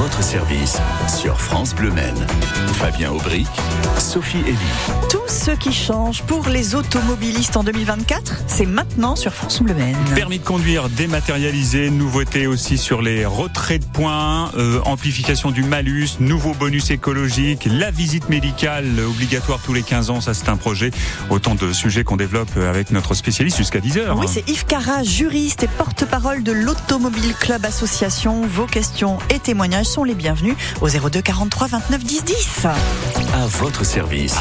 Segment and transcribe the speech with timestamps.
[0.00, 0.78] votre service
[1.14, 2.26] sur France Bleu Maine.
[2.72, 3.46] Fabien Aubric,
[3.98, 4.56] Sophie Elie.
[5.10, 9.98] Tout ce qui change pour les automobilistes en 2024, c'est maintenant sur France Bleu Maine.
[10.14, 16.08] Permis de conduire dématérialisé, nouveauté aussi sur les retraits de points, euh, amplification du malus,
[16.18, 20.92] nouveau bonus écologique, la visite médicale obligatoire tous les 15 ans, ça c'est un projet.
[21.28, 24.16] Autant de sujets qu'on développe avec notre spécialiste jusqu'à 10h.
[24.16, 28.46] Oui, c'est Yves Cara, juriste et porte-parole de l'Automobile Club Association.
[28.46, 32.66] Vos questions et témoignages sont les bienvenus au 02 43 29 10 10.
[33.34, 34.36] À votre service.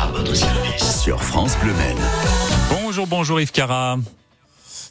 [0.78, 1.98] Sur France Bleu Maine.
[2.70, 3.98] Bonjour, bonjour Yves Cara.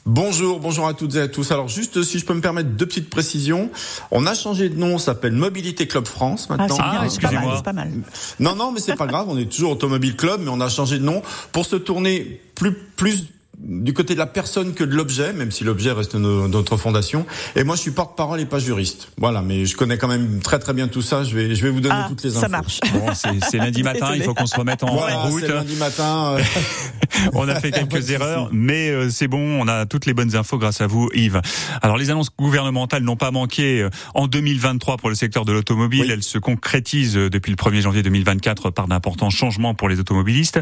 [0.04, 1.52] Bonjour, bonjour à toutes et à tous.
[1.52, 3.70] Alors juste si je peux me permettre deux petites précisions,
[4.10, 6.76] on a changé de nom, on s'appelle Mobilité Club France maintenant.
[6.80, 7.54] Ah, excusez-moi.
[7.58, 7.92] C'est pas mal.
[8.40, 10.98] Non, non, mais c'est pas grave, on est toujours Automobile Club, mais on a changé
[10.98, 13.28] de nom pour se tourner plus plus
[13.60, 17.26] du côté de la personne que de l'objet, même si l'objet reste notre fondation.
[17.56, 19.08] Et moi, je suis porte-parole et pas juriste.
[19.18, 21.24] Voilà, mais je connais quand même très très bien tout ça.
[21.24, 22.40] Je vais, je vais vous donner Ah, toutes les infos.
[22.40, 22.78] ça marche.
[22.92, 25.40] Bon, c'est c'est lundi matin, il faut qu'on se remette en Voilà, route.
[25.44, 26.36] c'est lundi matin.
[26.38, 26.42] euh,
[27.34, 30.58] On a fait quelques erreurs, mais euh, c'est bon, on a toutes les bonnes infos
[30.58, 31.40] grâce à vous, Yves.
[31.82, 36.02] Alors les annonces gouvernementales n'ont pas manqué euh, en 2023 pour le secteur de l'automobile.
[36.02, 36.10] Oui.
[36.12, 40.60] Elles se concrétisent depuis le 1er janvier 2024 par d'importants changements pour les automobilistes.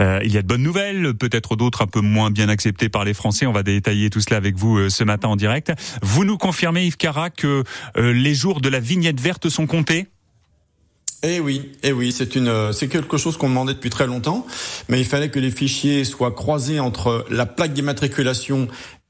[0.00, 3.04] Euh, il y a de bonnes nouvelles, peut-être d'autres un peu moins bien acceptées par
[3.04, 3.46] les Français.
[3.46, 5.72] On va détailler tout cela avec vous euh, ce matin en direct.
[6.02, 7.64] Vous nous confirmez, Yves Cara, que
[7.96, 10.06] euh, les jours de la vignette verte sont comptés?
[11.24, 14.46] Eh oui, eh oui, c'est une, euh, c'est quelque chose qu'on demandait depuis très longtemps,
[14.88, 18.68] mais il fallait que les fichiers soient croisés entre la plaque d'immatriculation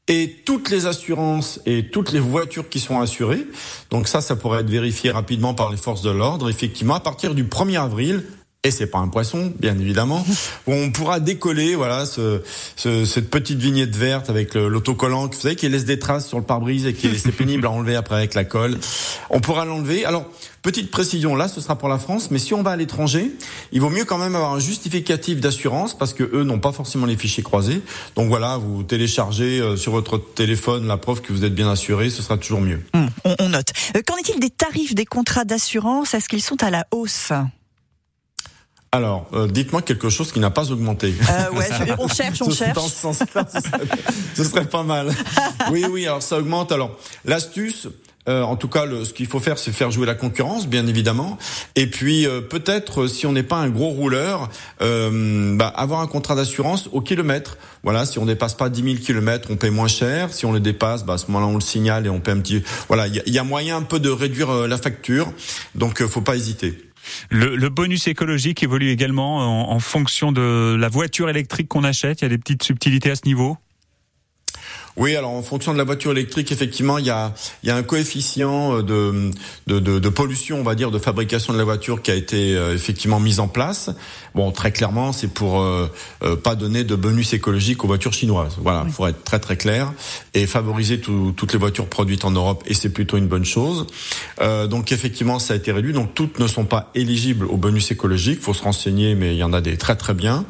[0.08, 3.46] et toutes les assurances et toutes les voitures qui sont assurées.
[3.90, 6.48] Donc ça, ça pourrait être vérifié rapidement par les forces de l'ordre.
[6.48, 8.24] Effectivement, à partir du 1er avril,
[8.69, 10.24] et c'est pas un poisson, bien évidemment.
[10.66, 12.42] On pourra décoller, voilà, ce,
[12.77, 16.44] ce- cette petite vignette verte avec l'autocollant, vous savez, qui laisse des traces sur le
[16.44, 18.78] pare-brise et qui est pénible à enlever après avec la colle.
[19.30, 20.05] On pourra l'enlever.
[20.05, 20.25] Alors,
[20.62, 23.33] petite précision, là, ce sera pour la France, mais si on va à l'étranger,
[23.72, 27.06] il vaut mieux quand même avoir un justificatif d'assurance parce que eux n'ont pas forcément
[27.06, 27.81] les fichiers croisés.
[28.16, 32.10] Donc voilà, vous téléchargez euh, sur votre téléphone la preuve que vous êtes bien assuré,
[32.10, 32.81] ce sera toujours mieux.
[32.94, 33.69] Hum, on, on note.
[33.97, 36.15] Euh, Qu'en est-il des tarifs des contrats d'assurance?
[36.15, 37.32] Est-ce qu'ils sont à la hausse?
[38.91, 41.15] Alors, euh, dites-moi quelque chose qui n'a pas augmenté.
[41.31, 42.72] Euh, ouais, je- on cherche, on cherche.
[42.75, 43.87] Dans ce sens-là, ce serait,
[44.34, 45.15] ce serait pas mal.
[45.71, 46.72] Oui, oui, alors ça augmente.
[46.72, 46.97] Alors,
[47.27, 47.88] l'astuce,
[48.31, 50.87] euh, en tout cas, le, ce qu'il faut faire, c'est faire jouer la concurrence, bien
[50.87, 51.37] évidemment.
[51.77, 54.48] Et puis, euh, peut-être, si on n'est pas un gros rouleur,
[54.81, 57.59] euh, bah, avoir un contrat d'assurance au kilomètre.
[57.82, 60.32] Voilà, si on dépasse pas 10 000 kilomètres, on paie moins cher.
[60.32, 62.41] Si on le dépasse, bah, à ce moment-là, on le signale et on paie un
[62.41, 62.62] petit...
[62.88, 65.31] Voilà, il y, y a moyen un peu de réduire euh, la facture.
[65.75, 66.78] Donc, euh, faut pas hésiter.
[67.30, 72.20] Le, bonus écologique évolue également en, en fonction de la voiture électrique qu'on achète.
[72.20, 73.58] Il y a des petites subtilités à ce niveau?
[74.98, 77.32] Oui, alors en fonction de la voiture électrique, effectivement, il y a,
[77.62, 79.31] il y a un coefficient de,
[79.69, 82.56] de, de, de pollution, on va dire, de fabrication de la voiture qui a été
[82.56, 83.91] euh, effectivement mis en place.
[84.34, 85.86] Bon, très clairement, c'est pour euh,
[86.25, 88.56] euh, pas donner de bonus écologique aux voitures chinoises.
[88.60, 89.92] Voilà, il faut être très très clair
[90.34, 93.86] et favoriser tout- toutes les voitures produites en Europe, et c'est plutôt une bonne chose.
[94.41, 95.92] Euh, donc effectivement, ça a été réduit.
[95.92, 98.41] Donc toutes ne sont pas éligibles au bonus écologique.
[98.42, 100.44] Faut se renseigner, mais il y en a des très très bien.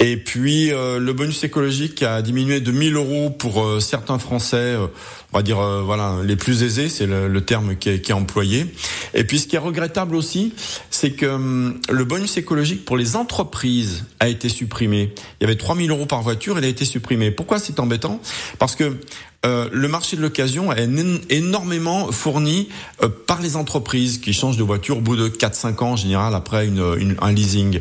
[0.00, 4.56] Et puis euh, le bonus écologique a diminué de 1000 euros pour euh, certains Français,
[4.56, 4.86] euh,
[5.32, 8.14] on va dire voilà les plus aisés, c'est le, le terme qui est, qui est
[8.14, 8.66] employé.
[9.14, 10.54] Et puis ce qui est regrettable aussi,
[10.90, 15.12] c'est que hum, le bonus écologique pour les entreprises a été supprimé.
[15.40, 17.32] Il y avait 3000 euros par voiture, il a été supprimé.
[17.32, 18.20] Pourquoi c'est embêtant?
[18.60, 18.98] Parce que
[19.46, 22.68] euh, le marché de l'occasion est én- énormément fourni
[23.02, 26.34] euh, par les entreprises qui changent de voiture au bout de 4-5 ans en général
[26.34, 27.80] après une, une- un leasing.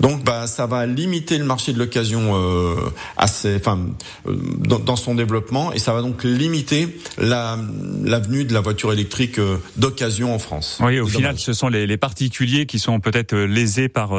[0.00, 2.74] Donc bah ça va limiter le marché de l'occasion euh,
[3.16, 3.78] assez, enfin
[4.26, 7.58] dans, dans son développement et ça va donc limiter la
[8.04, 9.40] l'avenue de la voiture électrique
[9.76, 10.78] d'occasion en France.
[10.82, 11.40] Oui, au final, dommage.
[11.42, 14.10] ce sont les, les particuliers qui sont peut-être lésés par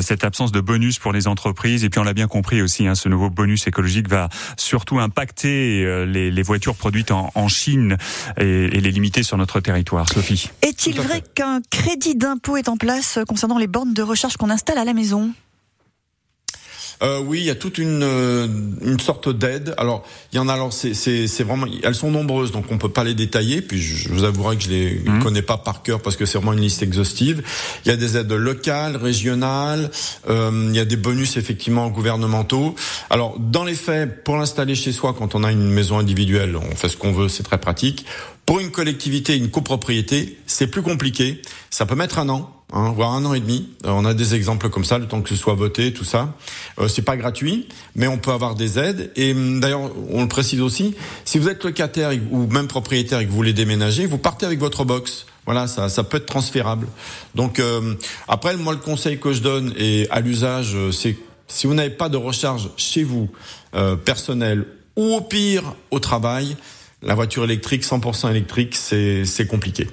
[0.00, 1.84] cette absence de bonus pour les entreprises.
[1.84, 5.84] Et puis, on l'a bien compris aussi, hein, ce nouveau bonus écologique va surtout impacter
[5.84, 7.96] euh, les, les voitures produites en, en Chine
[8.38, 10.08] et, et les limiter sur notre territoire.
[10.08, 10.50] Sophie.
[10.62, 14.78] Est-il vrai qu'un crédit d'impôt est en place concernant les bornes de recharge qu'on installe
[14.78, 15.30] à la maison?
[17.02, 18.46] Euh, oui, il y a toute une euh,
[18.82, 19.74] une sorte d'aide.
[19.76, 20.54] Alors, il y en a.
[20.54, 21.66] Alors, c'est c'est c'est vraiment.
[21.82, 23.60] Elles sont nombreuses, donc on peut pas les détailler.
[23.60, 25.22] Puis, je, je vous avouerai que je les Mhm.
[25.22, 27.42] connais pas par cœur parce que c'est vraiment une liste exhaustive.
[27.84, 29.90] Il y a des aides locales, régionales.
[30.28, 32.74] euh, il y a des bonus effectivement gouvernementaux.
[33.10, 36.76] Alors, dans les faits, pour l'installer chez soi, quand on a une maison individuelle, on
[36.76, 38.06] fait ce qu'on veut, c'est très pratique.
[38.46, 41.40] Pour une collectivité, une copropriété, c'est plus compliqué.
[41.70, 43.68] Ça peut mettre un an, hein, voire un an et demi.
[43.84, 46.34] Euh, on a des exemples comme ça, le temps que ce soit voté, tout ça.
[46.78, 49.12] Euh, c'est pas gratuit, mais on peut avoir des aides.
[49.16, 53.24] Et hum, d'ailleurs, on le précise aussi, si vous êtes locataire ou même propriétaire et
[53.24, 55.26] que vous voulez déménager, vous partez avec votre box.
[55.44, 56.86] Voilà, ça, ça peut être transférable.
[57.34, 57.94] Donc euh,
[58.28, 61.16] après, moi, le conseil que je donne et à l'usage, euh, c'est
[61.48, 63.28] si vous n'avez pas de recharge chez vous,
[63.74, 64.64] euh, personnel
[64.96, 66.56] ou au pire au travail,
[67.02, 69.88] la voiture électrique 100% électrique, c'est compliqué.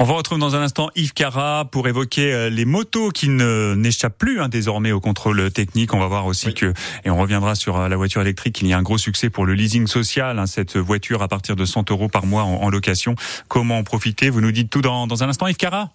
[0.00, 3.74] On va retrouver dans un instant Yves Cara pour évoquer euh, les motos qui ne
[3.74, 5.92] n'échappent plus hein, désormais au contrôle technique.
[5.92, 6.72] On va voir aussi que,
[7.04, 9.44] et on reviendra sur euh, la voiture électrique, il y a un gros succès pour
[9.44, 10.38] le leasing social.
[10.38, 13.16] Hein, cette voiture à partir de 100 euros par mois en, location.
[13.48, 14.30] Comment en profiter?
[14.30, 15.90] Vous nous dites tout dans, dans un instant, Yves Cara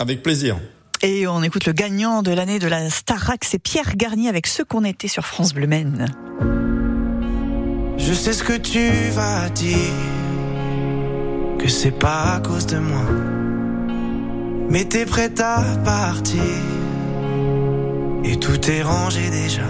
[0.00, 0.56] Avec plaisir.
[1.02, 4.64] Et on écoute le gagnant de l'année de la Starac, c'est Pierre Garnier avec ce
[4.64, 6.06] qu'on était sur France Bleu Maine.
[7.98, 10.17] Je sais ce que tu vas dire
[11.58, 13.06] que c'est pas à cause de moi.
[14.70, 16.42] Mais t'es prête à partir
[18.24, 19.68] et tout est rangé déjà.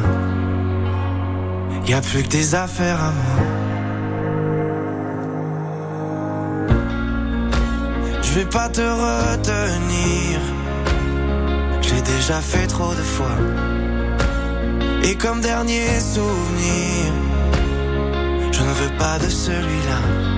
[1.86, 3.46] Y a plus que des affaires à moi.
[8.22, 10.40] Je vais pas te retenir.
[11.80, 13.38] J'ai déjà fait trop de fois.
[15.04, 17.12] Et comme dernier souvenir,
[18.52, 20.37] je ne veux pas de celui-là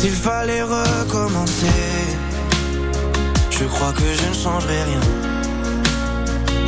[0.00, 1.66] S'il fallait recommencer,
[3.50, 5.00] je crois que je ne changerai rien.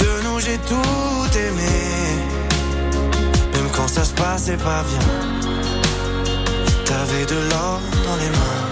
[0.00, 1.78] De nous, j'ai tout aimé,
[3.54, 5.06] même quand ça se passait pas bien.
[6.84, 8.62] T'avais de l'or dans les mains.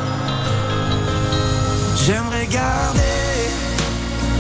[2.05, 3.29] J'aimerais garder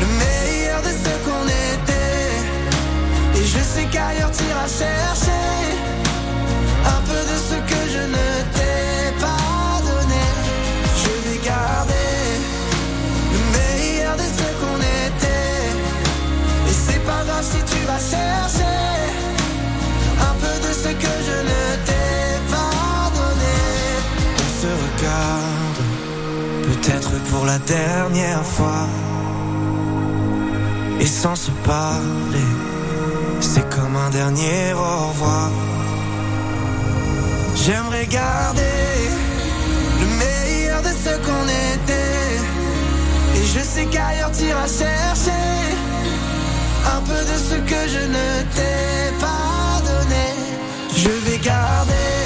[0.00, 3.40] le meilleur de ce qu'on était.
[3.40, 5.44] Et je sais qu'ailleurs t'iras chercher
[6.94, 8.57] un peu de ce que je ne
[27.48, 28.84] la dernière fois.
[31.00, 32.50] Et sans se parler,
[33.40, 35.50] c'est comme un dernier au revoir.
[37.62, 38.84] J'aimerais garder
[40.00, 42.32] le meilleur de ce qu'on était.
[43.36, 45.52] Et je sais qu'ailleurs t'iras chercher
[46.96, 50.26] un peu de ce que je ne t'ai pas donné.
[51.02, 52.17] Je vais garder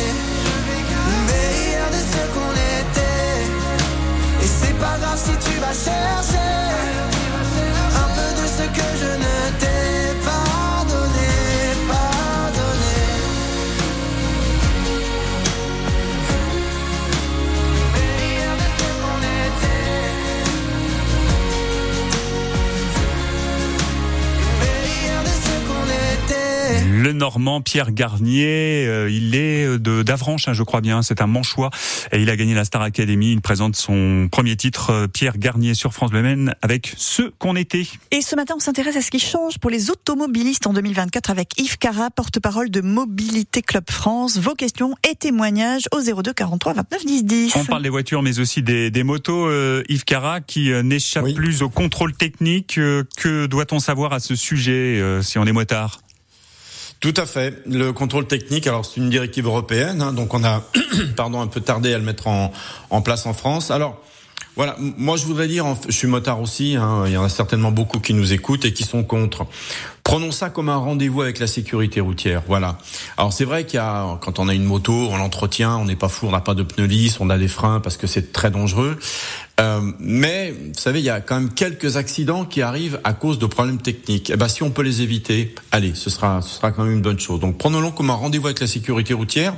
[27.13, 31.03] Normand Pierre Garnier, euh, il est de d'Avranches, hein, je crois bien.
[31.03, 31.71] C'est un Manchois
[32.13, 33.33] et il a gagné la Star Academy.
[33.33, 37.57] Il présente son premier titre, euh, Pierre Garnier sur France Bleu Maine, avec ce qu'on
[37.57, 37.87] était.
[38.11, 41.59] Et ce matin, on s'intéresse à ce qui change pour les automobilistes en 2024 avec
[41.59, 44.39] Yves Cara, porte-parole de Mobilité Club France.
[44.39, 47.57] Vos questions et témoignages au 02 43 29 10 10.
[47.57, 49.47] On parle des voitures, mais aussi des, des motos.
[49.47, 52.75] Euh, Yves Cara, qui n'échappe plus au contrôle technique.
[52.75, 56.01] que doit-on savoir à ce sujet si on est motard?
[57.03, 57.63] Tout à fait.
[57.67, 60.63] Le contrôle technique, alors c'est une directive européenne, hein, donc on a
[61.17, 62.53] pardon un peu tardé à le mettre en,
[62.91, 63.73] en place en France.
[63.73, 64.01] Alors
[64.55, 67.73] voilà, moi je voudrais dire, je suis motard aussi, hein, il y en a certainement
[67.73, 69.47] beaucoup qui nous écoutent et qui sont contre.
[70.05, 72.43] Prenons ça comme un rendez-vous avec la sécurité routière.
[72.47, 72.77] Voilà.
[73.17, 75.97] Alors c'est vrai qu'il y a, quand on a une moto, on l'entretient, on n'est
[75.97, 78.33] pas fou, on n'a pas de pneus lisses, on a des freins parce que c'est
[78.33, 78.99] très dangereux.
[79.61, 83.39] Euh, mais vous savez, il y a quand même quelques accidents qui arrivent à cause
[83.39, 84.31] de problèmes techniques.
[84.31, 87.03] Eh ben, si on peut les éviter, allez, ce sera, ce sera quand même une
[87.03, 87.39] bonne chose.
[87.41, 89.55] Donc prenons-le comme un rendez-vous avec la sécurité routière.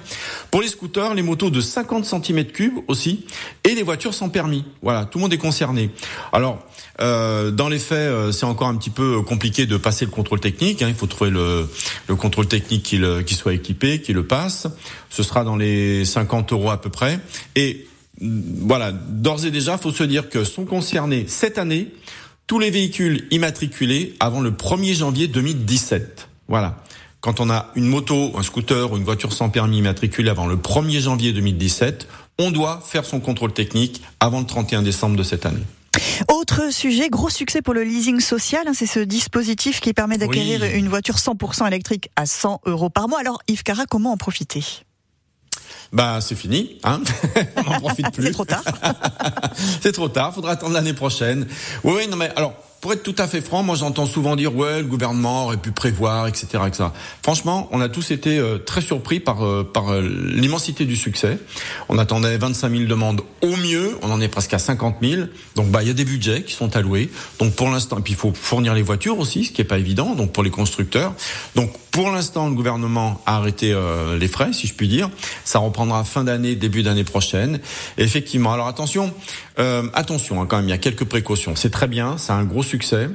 [0.50, 3.24] Pour les scooters, les motos de 50 cm3 aussi,
[3.62, 4.64] et les voitures sans permis.
[4.82, 5.90] Voilà, tout le monde est concerné.
[6.32, 6.58] Alors,
[7.00, 10.40] euh, dans les faits, euh, c'est encore un petit peu compliqué de passer le contrôle
[10.40, 10.82] technique.
[10.82, 10.88] Hein.
[10.88, 11.68] Il faut trouver le,
[12.08, 14.66] le contrôle technique qui, le, qui soit équipé, qui le passe.
[15.08, 17.20] Ce sera dans les 50 euros à peu près.
[17.56, 17.86] Et
[18.20, 21.88] voilà, d'ores et déjà, faut se dire que sont concernés cette année
[22.46, 26.28] tous les véhicules immatriculés avant le 1er janvier 2017.
[26.48, 26.82] Voilà.
[27.20, 30.56] quand on a une moto, un scooter ou une voiture sans permis immatriculée avant le
[30.56, 32.06] 1er janvier 2017,
[32.38, 35.62] on doit faire son contrôle technique avant le 31 décembre de cette année.
[36.28, 40.64] Autre sujet, gros succès pour le leasing social, hein, c'est ce dispositif qui permet d'acquérir
[40.64, 43.20] une voiture 100% électrique à 100 euros par mois.
[43.20, 44.62] Alors Yves Cara, comment en profiter?
[45.94, 47.00] Bah c'est fini, hein
[47.56, 48.26] on n'en profite plus.
[48.26, 48.64] c'est trop tard.
[49.80, 51.46] c'est trop tard, faudra attendre l'année prochaine.
[51.84, 54.82] Oui, non mais alors pour être tout à fait franc, moi j'entends souvent dire ouais
[54.82, 56.84] le gouvernement aurait pu prévoir, etc., etc.
[57.22, 61.38] Franchement, on a tous été euh, très surpris par euh, par euh, l'immensité du succès.
[61.88, 65.22] On attendait 25 000 demandes au mieux, on en est presque à 50 000.
[65.54, 67.08] Donc bah il y a des budgets qui sont alloués.
[67.38, 69.78] Donc pour l'instant, et puis il faut fournir les voitures aussi, ce qui est pas
[69.78, 70.14] évident.
[70.14, 71.14] Donc pour les constructeurs.
[71.54, 73.72] Donc pour l'instant, le gouvernement a arrêté
[74.18, 75.08] les frais, si je puis dire.
[75.44, 77.60] Ça reprendra fin d'année, début d'année prochaine.
[77.98, 79.14] Effectivement, alors attention,
[79.56, 81.54] attention hein, quand même, il y a quelques précautions.
[81.54, 83.08] C'est très bien, c'est un gros succès.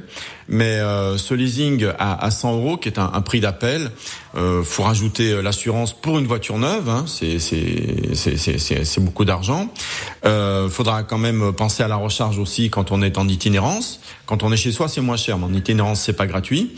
[0.48, 3.92] Mais euh, ce leasing à, à 100 euros, qui est un, un prix d'appel,
[4.36, 6.88] euh, faut rajouter euh, l'assurance pour une voiture neuve.
[6.88, 9.72] Hein, c'est beaucoup d'argent.
[10.24, 14.00] Euh, faudra quand même penser à la recharge aussi quand on est en itinérance.
[14.26, 16.72] Quand on est chez soi, c'est moins cher, mais en itinérance, c'est pas gratuit.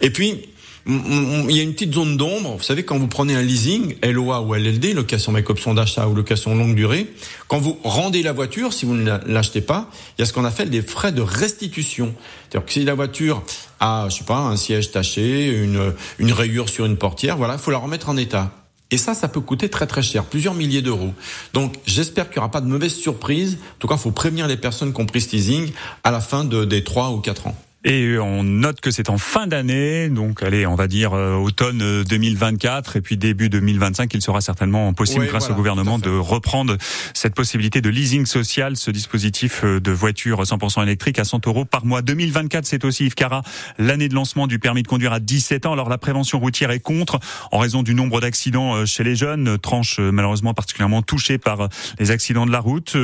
[0.00, 0.48] Et puis
[0.88, 2.56] il y a une petite zone d'ombre.
[2.56, 6.14] Vous savez, quand vous prenez un leasing, LOA ou LLD, location avec option d'achat ou
[6.14, 7.08] location longue durée,
[7.48, 10.44] quand vous rendez la voiture, si vous ne l'achetez pas, il y a ce qu'on
[10.44, 12.14] appelle des frais de restitution.
[12.48, 13.42] C'est-à-dire que si la voiture
[13.80, 17.60] a, je sais pas, un siège taché, une, une rayure sur une portière, voilà, il
[17.60, 18.52] faut la remettre en état.
[18.92, 21.12] Et ça, ça peut coûter très très cher, plusieurs milliers d'euros.
[21.52, 23.54] Donc j'espère qu'il n'y aura pas de mauvaises surprises.
[23.54, 25.72] En tout cas, il faut prévenir les personnes qui ont pris ce leasing
[26.04, 27.56] à la fin de, des trois ou quatre ans.
[27.88, 32.02] Et on note que c'est en fin d'année, donc allez, on va dire euh, automne
[32.02, 36.76] 2024 et puis début 2025, il sera certainement possible grâce au gouvernement de reprendre
[37.14, 41.64] cette possibilité de leasing social, ce dispositif euh, de voiture 100% électrique à 100 euros
[41.64, 42.02] par mois.
[42.02, 43.42] 2024, c'est aussi Yves Cara,
[43.78, 45.72] l'année de lancement du permis de conduire à 17 ans.
[45.72, 47.20] Alors la prévention routière est contre
[47.52, 51.68] en raison du nombre d'accidents euh, chez les jeunes, tranche malheureusement particulièrement touchée par
[52.00, 52.96] les accidents de la route.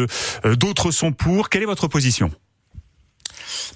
[0.58, 1.50] D'autres sont pour.
[1.50, 2.32] Quelle est votre position?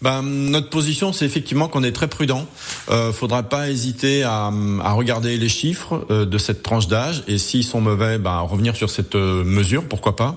[0.03, 2.47] Ben, notre position, c'est effectivement qu'on est très prudent.
[2.91, 7.38] Euh, faudra pas hésiter à, à regarder les chiffres euh, de cette tranche d'âge et
[7.38, 10.37] s'ils sont mauvais, ben, revenir sur cette euh, mesure, pourquoi pas.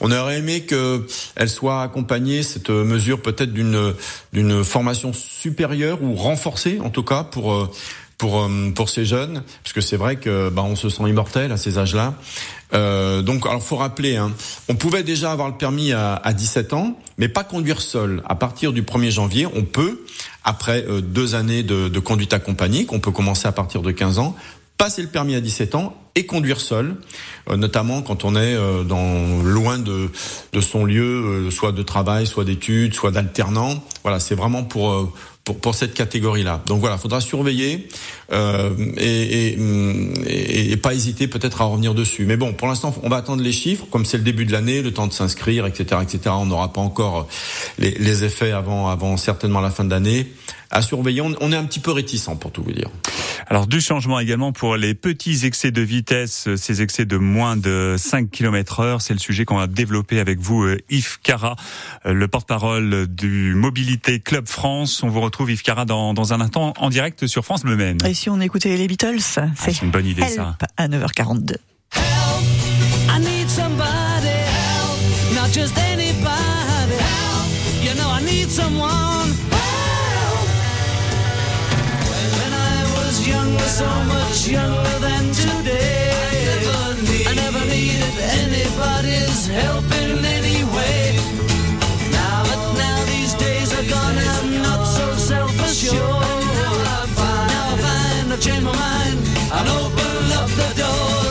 [0.00, 3.94] On aurait aimé qu'elle soit accompagnée cette mesure peut-être d'une
[4.32, 7.70] d'une formation supérieure ou renforcée en tout cas pour euh,
[8.18, 11.52] pour euh, pour ces jeunes, parce que c'est vrai que bah, on se sent immortel
[11.52, 12.14] à ces âges-là.
[12.74, 14.32] Euh, donc, alors faut rappeler, hein,
[14.68, 18.22] on pouvait déjà avoir le permis à, à, 17 ans, mais pas conduire seul.
[18.26, 20.04] À partir du 1er janvier, on peut,
[20.44, 24.18] après euh, deux années de, de conduite accompagnée, qu'on peut commencer à partir de 15
[24.18, 24.36] ans,
[24.76, 26.96] passer le permis à 17 ans et conduire seul,
[27.50, 30.10] euh, notamment quand on est euh, dans loin de,
[30.52, 33.82] de son lieu, soit de travail, soit d'études, soit d'alternant.
[34.02, 35.12] Voilà, c'est vraiment pour
[35.48, 36.62] pour, pour cette catégorie-là.
[36.66, 37.88] Donc voilà, faudra surveiller
[38.32, 42.26] euh, et, et, et, pas hésiter peut-être à revenir dessus.
[42.26, 44.82] Mais bon, pour l'instant, on va attendre les chiffres, comme c'est le début de l'année,
[44.82, 46.20] le temps de s'inscrire, etc., etc.
[46.38, 47.28] On n'aura pas encore
[47.78, 50.26] les, les, effets avant, avant certainement la fin de l'année.
[50.70, 52.90] À surveiller, on, on est un petit peu réticent pour tout vous dire.
[53.50, 57.96] Alors du changement également pour les petits excès de vitesse, ces excès de moins de
[57.96, 61.56] 5 km heure, c'est le sujet qu'on va développer avec vous euh, Yves Cara,
[62.04, 65.02] euh, le porte-parole du Mobilité Club France.
[65.02, 67.98] On vous retrouve Yves Cara dans, dans un instant en direct sur France Bleu Maine.
[68.04, 70.58] Et si on écoutait les Beatles, ah, c'est une bonne idée help ça.
[70.76, 71.56] À 9h42.
[78.76, 79.07] Help,
[83.28, 86.10] younger, so much younger than today,
[87.30, 91.16] I never, needed anybody's help in any way.
[92.10, 96.44] Now, but now these days are gone, I'm not so self-assured.
[96.60, 99.18] Now I find, I've changed my mind,
[99.52, 101.27] I'll open up the doors.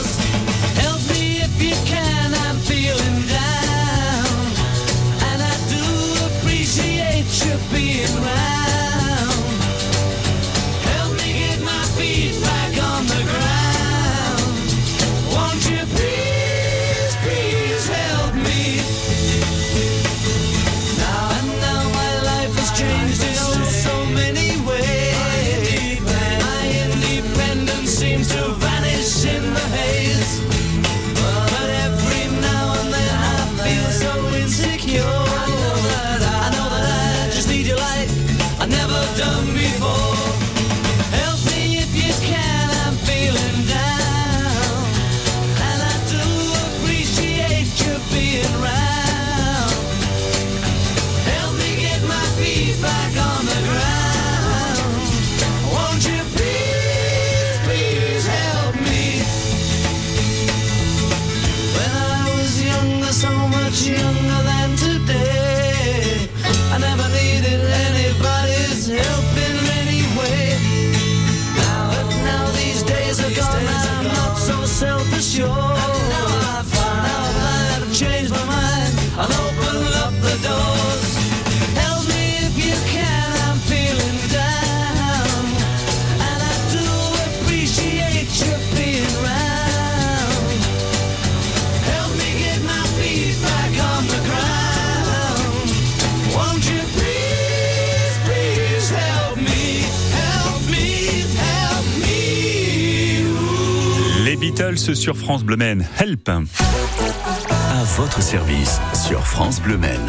[104.58, 105.88] Beatles sur France Bleu Maine.
[106.00, 106.30] Help.
[106.30, 110.08] À votre service sur France Bleu Maine.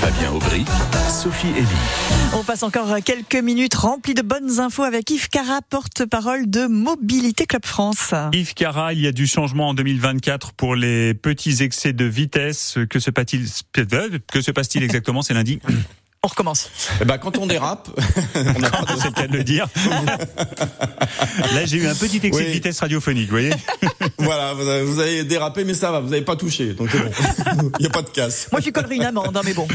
[0.00, 0.64] Fabien Aubry,
[1.08, 2.34] Sophie Elie.
[2.34, 7.46] On passe encore quelques minutes remplies de bonnes infos avec Yves Cara, porte-parole de Mobilité
[7.46, 8.12] Club France.
[8.32, 12.78] Yves Cara, il y a du changement en 2024 pour les petits excès de vitesse.
[12.90, 15.22] Que se passe-t-il Que se passe-t-il exactement?
[15.22, 15.60] C'est lundi.
[16.22, 16.70] On recommence.
[17.00, 17.88] Eh ben, quand on dérape,
[18.34, 19.68] on n'a pas de C'est le cas de le dire.
[21.54, 22.46] Là, j'ai eu un petit excès Oui.
[22.46, 23.50] de vitesse radiophonique, vous voyez
[24.18, 26.98] Voilà, vous avez, vous avez dérapé, mais ça va, vous n'avez pas touché, donc c'est
[26.98, 27.70] bon.
[27.78, 28.48] Il n'y a pas de casse.
[28.50, 29.68] Moi, je collerai une amende, hein, mais bon.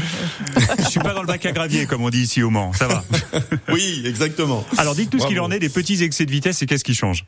[0.78, 2.72] Je suis pas dans le bac à gravier, comme on dit ici au Mans.
[2.74, 3.02] Ça va.
[3.68, 4.64] Oui, exactement.
[4.76, 7.24] Alors, dites-nous ce qu'il en est des petits excès de vitesse et qu'est-ce qui change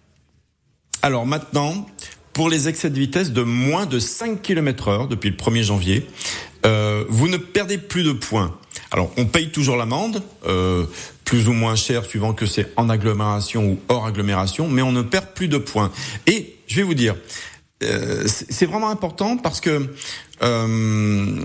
[1.02, 1.86] Alors maintenant,
[2.34, 6.06] pour les excès de vitesse de moins de 5 km heure depuis le 1er janvier,
[6.66, 8.54] euh, vous ne perdez plus de points.
[8.94, 10.84] Alors, on paye toujours l'amende, euh,
[11.24, 15.02] plus ou moins cher suivant que c'est en agglomération ou hors agglomération, mais on ne
[15.02, 15.90] perd plus de points.
[16.28, 17.16] Et je vais vous dire,
[17.82, 19.90] euh, c'est vraiment important parce que
[20.44, 21.40] euh,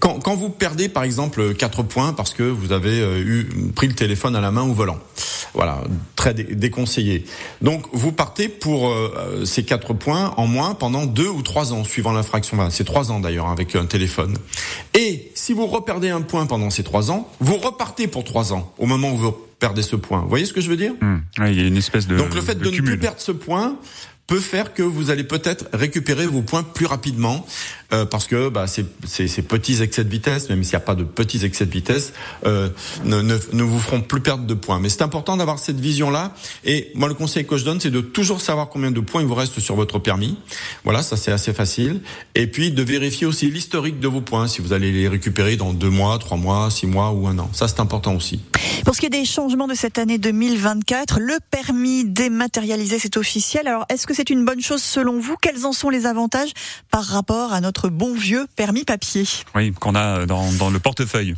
[0.00, 4.34] quand, vous perdez par exemple 4 points parce que vous avez eu pris le téléphone
[4.34, 4.98] à la main au volant,
[5.56, 5.82] voilà,
[6.14, 7.24] très dé- déconseillé.
[7.62, 11.82] Donc vous partez pour euh, ces 4 points en moins pendant 2 ou 3 ans
[11.82, 12.56] suivant l'infraction.
[12.56, 14.36] Voilà, c'est 3 ans d'ailleurs avec un téléphone.
[14.94, 18.72] Et si vous reperdez un point pendant ces 3 ans, vous repartez pour 3 ans
[18.78, 20.20] au moment où vous perdez ce point.
[20.20, 20.92] Vous voyez ce que je veux dire?
[21.38, 23.32] Ouais, Il y a une espèce de donc le fait de, ne plus perdre ce
[23.32, 23.76] point
[24.26, 27.46] peut faire que vous allez peut-être récupérer vos points plus rapidement
[27.92, 30.80] euh, parce que bah, ces, ces, ces petits excès de vitesse, même s'il n'y a
[30.80, 32.12] pas de petits excès de vitesse,
[32.44, 32.68] euh,
[33.04, 34.80] ne, ne, ne vous feront plus perdre de points.
[34.80, 36.32] Mais c'est important d'avoir cette vision-là.
[36.64, 39.26] Et moi, le conseil que je donne, c'est de toujours savoir combien de points il
[39.26, 40.36] vous reste sur votre permis.
[40.84, 42.00] Voilà, ça c'est assez facile.
[42.34, 45.72] Et puis de vérifier aussi l'historique de vos points, si vous allez les récupérer dans
[45.72, 47.50] deux mois, trois mois, six mois ou un an.
[47.52, 48.40] Ça c'est important aussi.
[48.84, 53.66] Pour ce qui est des changements de cette année 2024, le permis dématérialisé, c'est officiel.
[53.66, 55.36] Alors, est-ce que c'est une bonne chose selon vous?
[55.40, 56.52] Quels en sont les avantages
[56.90, 61.34] par rapport à notre bon vieux permis papier Oui, qu'on a dans, dans le portefeuille.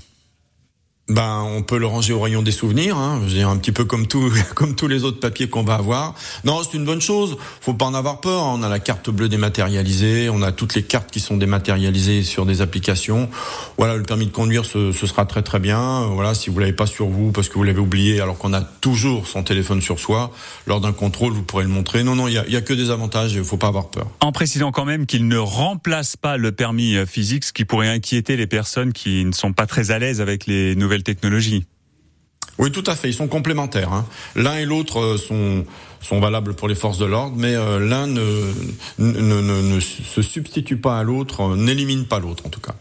[1.08, 3.22] Ben, on peut le ranger au rayon des souvenirs, hein.
[3.46, 6.14] un petit peu comme tout, comme tous les autres papiers qu'on va avoir.
[6.44, 7.38] Non, c'est une bonne chose.
[7.62, 8.42] Faut pas en avoir peur.
[8.42, 12.44] On a la carte bleue dématérialisée, on a toutes les cartes qui sont dématérialisées sur
[12.44, 13.30] des applications.
[13.78, 16.06] Voilà, le permis de conduire, ce, ce sera très très bien.
[16.08, 18.60] Voilà, si vous l'avez pas sur vous parce que vous l'avez oublié, alors qu'on a
[18.60, 20.30] toujours son téléphone sur soi,
[20.66, 22.04] lors d'un contrôle, vous pourrez le montrer.
[22.04, 23.32] Non, non, il y a, y a que des avantages.
[23.32, 24.08] Il faut pas avoir peur.
[24.20, 27.88] En précisant quand même qu'il ne remplace pas le permis euh, physique, ce qui pourrait
[27.88, 31.64] inquiéter les personnes qui ne sont pas très à l'aise avec les nouvelles technologies.
[32.58, 33.08] Oui, tout à fait.
[33.08, 33.92] Ils sont complémentaires.
[33.92, 34.04] hein.
[34.34, 35.64] L'un et l'autre euh, sont
[36.00, 38.52] sont valables pour les forces de l'ordre, mais euh, l'un ne,
[38.98, 42.74] ne, ne, ne se substitue pas à l'autre, euh, n'élimine pas l'autre en tout cas.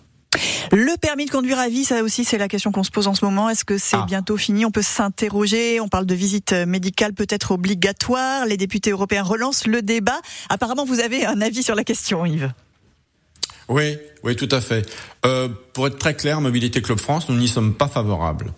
[0.71, 3.15] Le permis de conduire à vie, ça aussi, c'est la question qu'on se pose en
[3.15, 3.49] ce moment.
[3.49, 4.06] Est-ce que c'est Ah.
[4.08, 4.65] bientôt fini?
[4.65, 5.80] On peut s'interroger.
[5.80, 8.45] On parle de visite médicale peut-être obligatoire.
[8.45, 10.19] Les députés européens relancent le débat.
[10.49, 12.51] Apparemment, vous avez un avis sur la question, Yves.
[13.69, 14.89] Oui, oui, tout à fait.
[15.25, 18.53] Euh, pour être très clair, Mobilité Club France, nous n'y sommes pas favorables.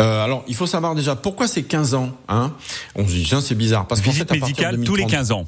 [0.00, 2.16] Euh, alors, il faut savoir déjà pourquoi c'est 15 ans.
[2.28, 2.52] Hein
[2.96, 3.86] On se dit, tiens, c'est bizarre.
[3.86, 5.46] Parce Visite fait, à partir de médicale tous les 2030 15 ans.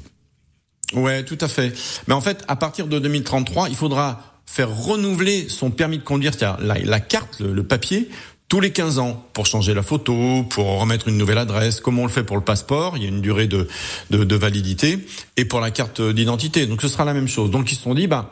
[0.93, 1.73] Ouais, tout à fait.
[2.07, 6.33] Mais en fait, à partir de 2033, il faudra faire renouveler son permis de conduire,
[6.33, 8.09] c'est-à-dire la, la carte, le, le papier,
[8.47, 12.03] tous les 15 ans pour changer la photo, pour remettre une nouvelle adresse, comme on
[12.03, 13.67] le fait pour le passeport, il y a une durée de,
[14.11, 14.99] de, de validité,
[15.37, 16.67] et pour la carte d'identité.
[16.67, 17.49] Donc ce sera la même chose.
[17.49, 18.31] Donc ils se sont dit, bah,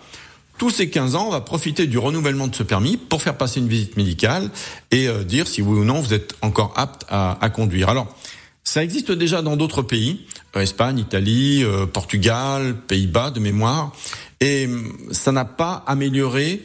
[0.61, 3.59] tous ces 15 ans, on va profiter du renouvellement de ce permis pour faire passer
[3.59, 4.51] une visite médicale
[4.91, 7.89] et euh, dire si oui ou non vous êtes encore apte à, à conduire.
[7.89, 8.15] Alors,
[8.63, 13.91] ça existe déjà dans d'autres pays, euh, Espagne, Italie, euh, Portugal, Pays-Bas de mémoire,
[14.39, 16.61] et hum, ça n'a pas amélioré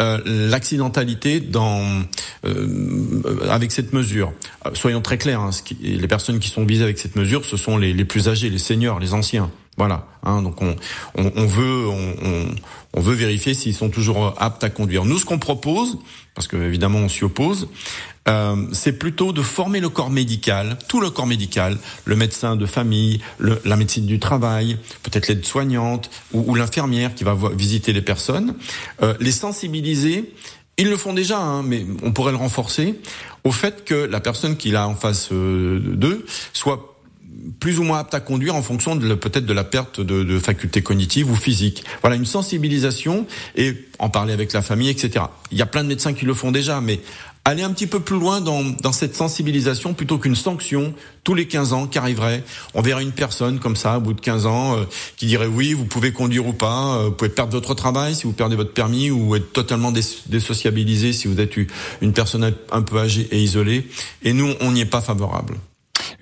[0.00, 1.82] euh, l'accidentalité dans
[2.44, 3.12] euh,
[3.50, 4.32] avec cette mesure.
[4.64, 7.78] Euh, soyons très clairs, hein, les personnes qui sont visées avec cette mesure, ce sont
[7.78, 9.50] les, les plus âgés, les seniors, les anciens.
[9.76, 10.06] Voilà.
[10.22, 10.76] Hein, donc on,
[11.16, 12.54] on, on veut on,
[12.94, 15.04] on, veut vérifier s'ils sont toujours aptes à conduire.
[15.04, 15.98] Nous, ce qu'on propose,
[16.34, 17.68] parce que évidemment on s'y oppose,
[18.28, 22.66] euh, c'est plutôt de former le corps médical, tout le corps médical, le médecin de
[22.66, 28.02] famille, le, la médecine du travail, peut-être l'aide-soignante ou, ou l'infirmière qui va visiter les
[28.02, 28.56] personnes,
[29.02, 30.34] euh, les sensibiliser.
[30.76, 32.96] Ils le font déjà, hein, mais on pourrait le renforcer
[33.44, 36.99] au fait que la personne qu'il a en face euh, d'eux soit
[37.60, 40.38] plus ou moins apte à conduire en fonction de peut-être de la perte de, de
[40.38, 41.84] facultés cognitives ou physiques.
[42.00, 45.26] Voilà, une sensibilisation et en parler avec la famille, etc.
[45.52, 47.00] Il y a plein de médecins qui le font déjà, mais
[47.44, 50.94] aller un petit peu plus loin dans, dans cette sensibilisation plutôt qu'une sanction
[51.24, 52.44] tous les 15 ans qui arriverait.
[52.74, 54.84] On verrait une personne comme ça, au bout de 15 ans, euh,
[55.16, 58.24] qui dirait oui, vous pouvez conduire ou pas, euh, vous pouvez perdre votre travail si
[58.24, 61.54] vous perdez votre permis ou être totalement désociabilisé si vous êtes
[62.00, 63.88] une personne un peu âgée et isolée.
[64.22, 65.56] Et nous, on n'y est pas favorable.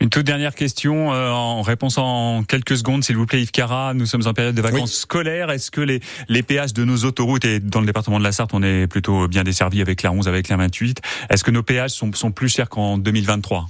[0.01, 3.95] Une toute dernière question euh, en réponse en quelques secondes, s'il vous plaît, Yves Cara.
[3.95, 5.51] Nous sommes en période de vacances scolaires.
[5.51, 8.55] Est-ce que les, les péages de nos autoroutes et dans le département de la Sarthe,
[8.55, 11.01] on est plutôt bien desservi avec la 11, avec la 28.
[11.31, 13.69] Est-ce que nos péages sont, sont plus chers qu'en 2023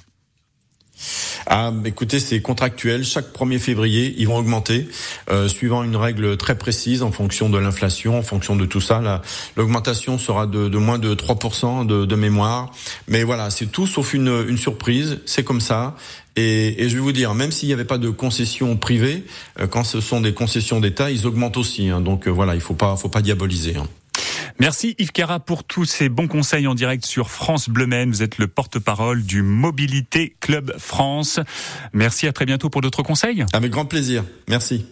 [1.50, 3.04] ah, écoutez, c'est contractuel.
[3.04, 4.86] Chaque 1er février, ils vont augmenter,
[5.30, 9.22] euh, suivant une règle très précise en fonction de l'inflation, en fonction de tout ça.
[9.56, 12.70] L'augmentation sera de, de, moins de 3% de, de, mémoire.
[13.08, 15.20] Mais voilà, c'est tout sauf une, une surprise.
[15.24, 15.96] C'est comme ça.
[16.36, 19.24] Et, et, je vais vous dire, même s'il n'y avait pas de concessions privées,
[19.58, 21.88] euh, quand ce sont des concessions d'État, ils augmentent aussi.
[21.88, 22.02] Hein.
[22.02, 23.76] Donc euh, voilà, il faut pas, faut pas diaboliser.
[23.76, 23.86] Hein.
[24.60, 28.10] Merci Yves Cara pour tous ces bons conseils en direct sur France Bleu Maine.
[28.10, 31.38] Vous êtes le porte-parole du Mobilité Club France.
[31.92, 33.44] Merci, à très bientôt pour d'autres conseils.
[33.52, 34.24] Avec grand plaisir.
[34.48, 34.84] Merci.